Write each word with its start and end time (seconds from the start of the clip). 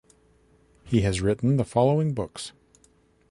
He 0.83 1.01
has 1.01 1.21
written 1.21 1.63
following 1.63 2.15
books. 2.15 2.53